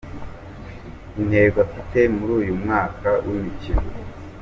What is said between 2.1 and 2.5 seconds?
muri